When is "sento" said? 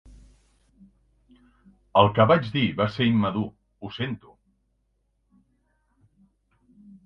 4.01-4.37